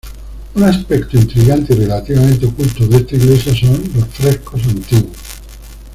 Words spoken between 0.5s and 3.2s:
Un aspecto intrigante y relativamente oculto de esta